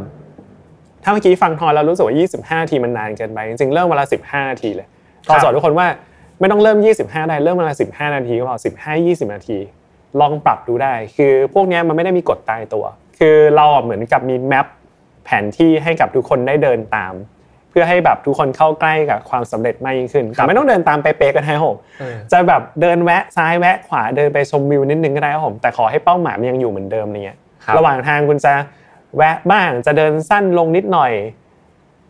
[1.04, 2.16] ถ้าเมื่อกี้ฟังทอยแล้วรู้สึกว่า
[2.56, 4.88] 25นาทีมันนานเกินไปจริงๆเริ่มเวลา 15นาทีเลย
[5.28, 5.88] ทอยสอนทุกคนว่า
[6.40, 9.58] ไม่ต้องเริ่ม 25 ได้เริ่มเวลา 15 นาทีก็พอ15 20 นาที
[10.22, 12.86] ลองปรับดูได้ คือพวกเนี้ยมันไม่ได้มีกฎตายตัว
[13.20, 14.66] คือเราอะเหมือนกับมีแมป
[15.26, 17.14] แผนที่ให้กับทุกคนได้เดินตาม
[17.70, 28.54] เพื่อให้แบบทุกคนเข้าใกล้กับความสำเร็จมากยิ่งขึ้นแต่ไม่ต้องเดินตามเป๊ะๆกันให้ผมเออจะแบบเดินแวะซ้ายแวะขวาเดินไปชมวิวนิดนึงก็ได้ครับผมแต่ขอให้เป้าหมายมันยังอยู่เหมือนเดิมอะไรเงี้ยครับระหว่างทางคุณจะ
[29.18, 31.12] แวะบ้างจะเดินสั้นลงนิดหน่อย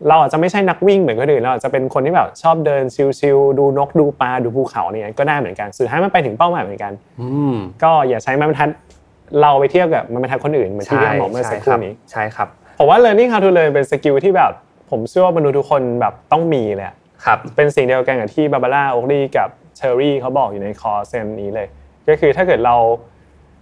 [0.08, 2.84] เราอาจจะไม่ใช่นักวิ่งเหมือนคนอื่นเราอาจจะเป็นคนที่แบบชอบเดิน
[3.20, 8.70] ชิลๆดูนกดูปลาดูภูเขาเนี่ยก็ได้เหมือนกันสุดท้ายมันไปถึงเป้าหมายเหมือนกันอืมก็อย่าใช้ไม้บรรทัด
[9.42, 12.48] เราไปเทียบกับไม้บรรทัดคนอื่นเหมือนที่พี่อ้อมบอกเมื่อสักครู่นี้ใช่ครับ
[12.80, 14.52] ผมว่า learning how to learn เป็น skill ที่แบบ
[14.92, 21.68] ผมเชื่อว่ามนุษย์ทุกคนแบบต้องมีเลยอะครับเป็นสิ่งเดียวกันกับที่บาบาร่าโอ k ลีกับเทอร์รี่เขาบอกอยู่ในคอร์สเซมนี้เลย
[22.08, 22.76] ก็คือถ้าเกิดเรา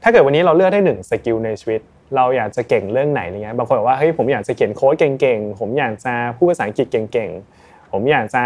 [0.03, 1.81] ถ้าเกิดวันนี้เราเลือกได้หนึ่ง skill ในชีวิต
[2.15, 8.43] เราอยากจะเก่งเรื่องไหนอะไรเงี้ยบางคนบอกว่าเฮ้ยผมอยากจะเขียนโค้ดเก่งๆผมอยากจะพูดภาษาอังกฤษเก่งๆผมอยากจะ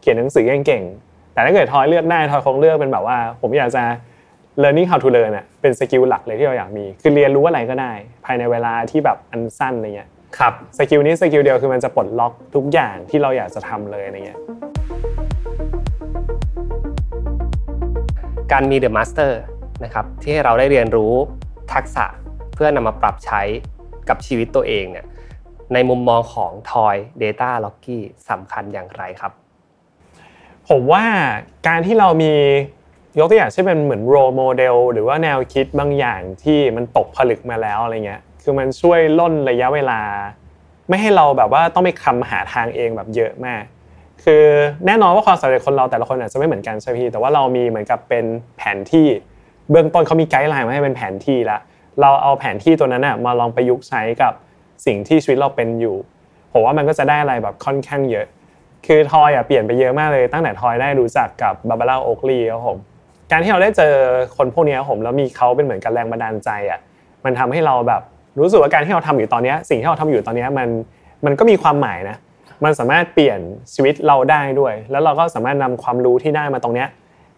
[0.00, 3.84] เขียนหนังสือเก่งๆแต่ถ้าเกิดทอยเลือกได้ทอยคงเลือกเป็นแบบว่า ผมอยากจะ
[4.62, 7.92] learning how to learn อะเป็นสกิลหลักเลยที่เราอยากมี คือเรียนรู้อะไรก็ได้
[8.24, 14.38] ภายในเวลาที่แบบอันสั้นอะไรเงี้ยครับสกิลนี้สกิลเดียวคือมันจะปลดล็อกทุกอย่างที่เราอยากจะทำเลยอะไรเงี้ย
[18.52, 19.32] การมี The Master
[19.84, 21.12] นะครับที่ให้เราได้เรียนรู้
[21.72, 22.06] ทักษะ
[22.54, 23.42] เพื่อนำมาปรับใช้
[24.08, 25.06] กับชีวิตตัวเองเนี่ย
[25.72, 27.98] ในมุมมองของ Toy Data l o c k y
[28.30, 29.32] สำคัญอย่างไรครับ
[30.68, 31.04] ผมว่า
[31.68, 32.32] การที่เรามี
[33.18, 40.00] ยกตัวอย่างเช่นเป็นเหมือน role model หรือว่าแนวคิดบางอย่างที่มันตกผลึกมาแล้วอะไรเงี้ยคือมันช่วยร่นระยะเวลา
[40.88, 43.62] ไม่ให้เราแบบว่าต้องไปคลำหาทางเองแบบเยอะมาก
[44.24, 44.44] คือ
[44.86, 48.24] แน่นอนว่าความสำเร็จคนเราแต่ละคนอาจจะไม่เหมือนกันใช่พี่แต่ว่าเรามีเหมือนกับเป็น
[48.56, 49.06] แผนที่
[49.70, 51.58] เบื้องต้นเขามี guideline มาให้เป็นแผนที่ละ
[52.00, 54.32] เราเอาแผนที่ตัวนั้นน่ะมาลองประยุกต์ใช้กับ
[54.86, 55.96] สิ่งที่ชีวิตเราเป็นอยู่
[56.52, 58.26] ผมว่ามันก็จะได้อะไรแบบค่อนข้างเยอะ
[58.86, 62.78] คือทอยอะเปลี่ยนไปเยอะมากเลยตั้งแต่ทอยได้รู้จักกับบาบาร่าโอ k ลีครับผม
[63.30, 63.94] การที่เราได้เจอ
[64.36, 66.80] คนพวกนี้ครับผมแล้วมีเขาเป็นเหมือนกับแรงบันดาลใจอะ
[67.24, 68.02] มันทำให้เราแบบ
[68.40, 70.68] รู้สึกว่าการที่เราทำอยู่ตอนนี้สิ่งที่เราทำอยู่ตอนนี้มัน
[71.24, 72.16] มันก็มีความหมายนะ
[72.64, 73.38] มันสามารถเปลี่ยน
[73.74, 76.88] ชีวิตเราได้ด้วย แล้วเราก็สามารถนำความรู้ที่ได้มาตรงเนี้ย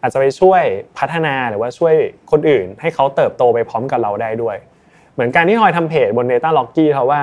[0.06, 0.62] อาจจะไปช่วย
[0.98, 1.94] พัฒนาหรือว่าช่วย
[2.30, 4.56] คนอื่น ให้เขาเติบโตไปพร้อมกับเราได้ด้วย
[5.14, 7.22] เหมือนการที่ทอยทำเพจบน Data l o g กี้เพราะว่า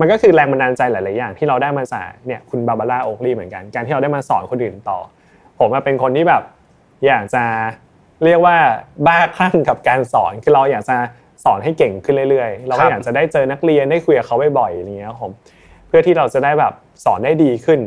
[0.00, 4.98] มันก็คือแรงบันดาลใจหลาย ๆ อย่างที่เราได้มาจากเนี่ยคุณบาบาร่าโอ k ลีเหมือนกัน การที่เราได้มาสอนคนอื่นต่อ
[5.58, 6.42] ผมเป็นคนที่แบบ
[7.06, 7.44] อยากจะ
[8.24, 8.56] เรียกว่า
[9.06, 10.96] บ้าคลั่งกับการสอนคือเราอยากจะ
[11.44, 15.30] สอนให้เก่งขึ้นเรื่อย ๆ เราก็อยากจะได้เจอนักเรียนได้คุยกับเขาบ่อยๆอย่างเงี้ยครับผม
[15.88, 16.72] เพื่อที่เราจะได้แบบ
[17.04, 17.80] สอนได้ดีขึ้น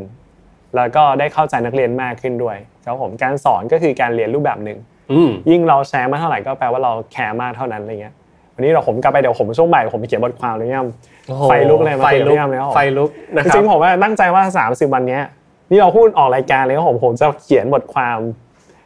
[0.75, 4.77] แล้วก็ได้เข้าใจนักเรียนมากขึ้นด้วย ครับผมการสอนก็คือการเรียนรูปแบบหนึ่ง
[5.11, 8.13] อืมยิ่งเราแชร์มากเท่าไหร่ก็แปลว่าเราแคร์มากเท่านั้นอะไรเงี้ย
[8.55, 10.83] วันนี้เราผมกลับไปเดี๋ยวผมช่วงบ่ายผมไปเขียนบทความเลยเนี่ย
[11.27, 15.23] โอ้โหไฟลุกเลยมาไฟคุยกับลุกพี่อ้ำแล้วไฟลุกนะจครับริงๆผมว่าตั้งใจว่า 30 วันเนี้ย
[15.69, 18.17] นี่เราพูดออกรายการเลยว่าผมผมจะเขียนบทความ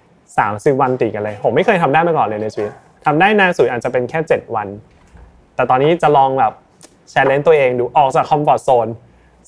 [0.07, 2.71] 30 วันติดกันเลย ผมไม่เคยทำได้มาก่อนเลยในชีวิต
[3.05, 4.67] ทำได้นานสุดอาจจะเป็นแค่ 7 วัน
[5.55, 6.53] แต่ตอนนี้จะลองแบบ
[7.09, 8.87] แชร์เลนตัวเองดูออกจากคอมฟอร์ทโซน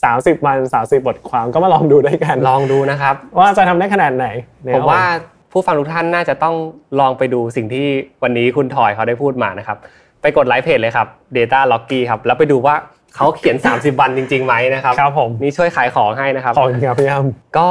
[0.01, 4.27] 30 วัน 30 บทความก็มาลองดูด้วยกันลองดูนะครับ ว่าจะทำได้ขนาดไหน
[4.63, 5.03] เนี่ยผมว่า
[5.51, 6.55] ผู้ฟังทุกท่านน่าจะต้อง
[6.99, 7.87] ลองไปดูสิ่งที่
[8.23, 9.77] วันนี้คุณทอยเขาได้พูดมานะครับ
[10.21, 12.75] ไปกดไลค์เพจเลยครับ Data l o c k y ครับแล้วไปดูว่า
[13.15, 17.69] เขาเขียน 30 วันจริงๆไหมนะครับครับผมนี่ช่วยขายของให้นะครับขอบคุณครับพี่อ้ำก็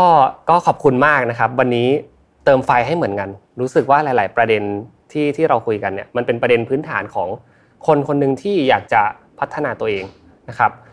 [0.50, 1.88] ก็ขอบคุณมากนะครับ วันนี้
[2.44, 3.28] เติมไฟให้เหมือนกัน
[3.60, 4.62] รู้สึกว่าหลาย ๆ ประเด็น
[5.12, 7.28] ที่ที่เราคุยกันเนี่ยมันเป็นประเด็นพื้นฐานของ
[7.86, 9.02] คนคนหนึ่งที่อยากจะ
[9.40, 10.04] พัฒนาตัวเอง
[10.48, 10.90] นะครับเอ่อ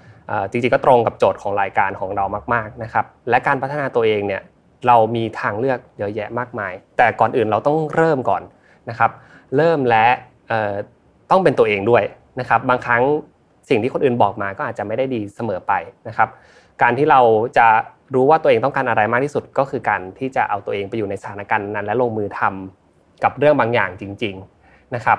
[0.51, 4.41] จริงๆก็ตรงกับโจทย์ของรายการของเรามากๆนะครับและการพัฒนาตัวเองเนี่ย
[4.87, 8.41] เรามีทางเลือกเยอะแยะมากมาย แต่ก่อนอื่นเราต้องเริ่มก่อน
[8.89, 9.11] นะครับ
[9.55, 10.07] เริ่มและ
[11.31, 12.03] ต้องเป็นตัวเองด้วย
[12.39, 13.03] นะครับบางครั้ง
[13.69, 15.73] สิ่งที่คนอื่นบอกมาก็อาจจะไม่ได้ดีเสมอไป
[16.07, 16.29] นะครับ
[16.81, 17.21] การที่เรา
[17.57, 17.67] จะ
[18.13, 25.17] รู้ว่าตัวเองต้องการอะไรมากที่สุดก็คือการที่จะเอาตัวเองไปอยู่ในสถานการณ์นั้น และลงมือทำกับเรื่องบางอย่างจริง ๆนะครับ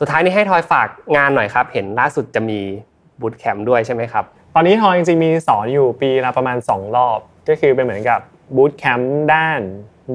[0.00, 2.60] สุดท้ายนี้ให้ทอยฝากงานหน่อยครับ เห็นล่าสุดจะมี
[3.20, 8.20] bootcamp ด้วยใช่ไหมครับ ตอนนี้ทอยจริงๆมีสอนอยู่ปีละประมาณ 2 รอบ ก็คือเป็นเหมือนกับ
[8.56, 9.60] bootcampด้าน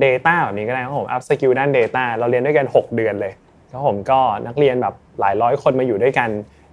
[0.03, 3.33] Data แบบนี้ก็ได้ครับผม upskill ด้าน Data เราเรียนด้วยกัน 6 เดือนเลย
[3.71, 6.29] ครับผมก็นักเรียนแบบหลายร้อยคนมาอยู่ด้วยกัน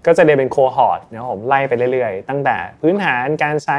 [0.07, 3.79] ก็จะเรียนเป็น cohort นะครับผมไล่ไปเรื่อยๆ ตั้งแต่พื้นฐานการใช้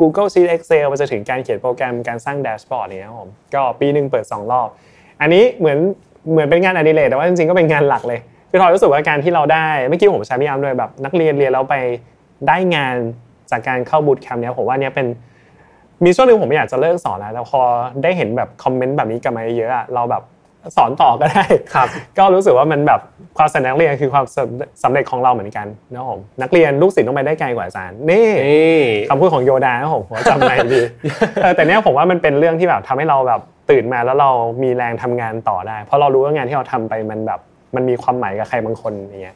[0.00, 4.68] Google Sheet Excel ไปจนถึงการเขียนโปรแกรมการสร้าง dashboard เนี่ยครับผมก็ปีหนึ่งเปิด 2 รอบ
[5.20, 5.78] อันนี้เหมือน
[6.30, 11.74] เหมือนเป็นงานอดิเรกแต่ว่าจริงๆก็เป็นงานหลักเลยพี่ทอยรู้สึกว่าการที่เราได้เมื่อกี้ผมใช้พี่อาร์มด้วยแบบนักเรียนเรียนแล้วไป
[12.48, 12.96] ได้งาน
[13.50, 15.06] จากการเข้า bootcamp เนี้ยผมว่าเนี้ยเป็น
[16.04, 17.60] มีช่วงหนึ่งผมอยากจะเลิกสอนแล้วแต่พอ
[18.02, 20.22] ได้เห็นแบบ comment แบบนี้กลับมาเยอะๆอะเราแบบ
[20.76, 23.00] สอนต่อก็ได้ครับ ก็รู้สึกว่ามันแบบ
[23.38, 24.24] ความสำเร็จนักเรียนคือความ
[24.82, 28.80] สำเร็จของเราเหมือนกันนะครับผมนักเรียนลูกศิษย์ต้องไปได้ไกลกว่าอาจารย์นี่นี่
[29.10, 30.80] คำพูดของโยดานะครับผมผมจำไม่ดี
[31.42, 34.30] เออแต่เนี้ยผมว่ามันเป็นเรื่องที่แบบทำให้เราแบบตื่นมาแล้วเรา
[34.62, 37.40] มีแรงทำงานต่อได้ เพราะเรารู้ว่างานที่เราทำไปมันแบบ
[37.76, 39.34] มันมีความหมายกับใครบางคนอย่างเงี้ย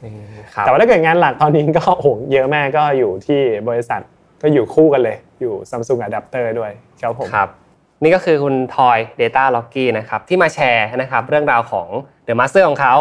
[0.55, 4.01] ครับแต่ว่าถ้าเกิดงานหลักตอนนี้ก็โอ้โหเยอะมากก็อยู่ที่บริษัท
[4.43, 6.73] ก็อยู่คู่กันเลยอยู่ Samsung Adapter ด้วย
[7.03, 7.49] ครับผมครับ
[8.03, 11.89] นี่ก็คือคุณทอย Data l o c k y นะครับที่มาแชร์นะครับเรื่องราวของ
[12.27, 12.95] The Master ของเขา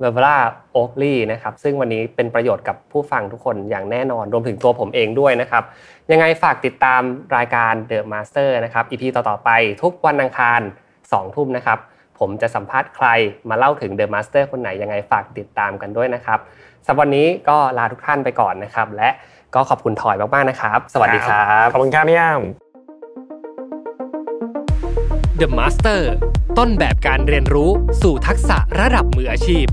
[0.00, 0.36] เ e เ r a
[0.76, 5.62] o a k l e y นะครับซึ่งวันนี้เป็นประโยชน์กับผู้ฟังทุกคนอย่างแน่นอนรวมถึงตัวผมเองด้วยนะครับ
[6.10, 7.02] ยังไงฝากติดตาม
[7.36, 9.50] รายการ The Master นะครับ EP ต่อๆไป
[9.82, 10.60] ทุกวันอังคาร
[11.02, 11.78] 2ทุ่มนะครับ
[12.18, 13.06] ผมจะสัมภาษณ์ใคร
[13.48, 16.38] มาเล่าถึง The Master คนไหนยังไงฝากติดตามกันด้วยนะครับ
[16.86, 19.10] สำหรับวันนี้ก็ลาทุกท่านไปก่อนนะครับ และ
[19.54, 22.40] ก็ขอบคุณทอยมากๆนะครับ สวัสดีครับขอบคุณครับพี่ย่าม
[25.40, 26.00] The Master
[26.58, 27.70] ต้นแบบการเรียนรู้
[28.02, 29.66] สู่ทักษะระดับมืออาชีพ